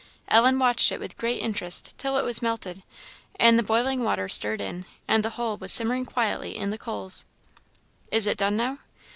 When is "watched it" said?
0.57-0.99